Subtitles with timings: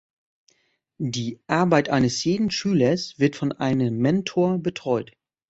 [0.97, 5.11] Die Arbeit eines jeden Schülers wird von einem Mentor betreut.